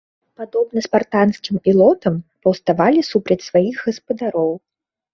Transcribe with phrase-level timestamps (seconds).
[0.39, 2.15] Падобна спартанскім ілотам,
[2.47, 4.51] паўставалі супраць сваіх гаспадароў.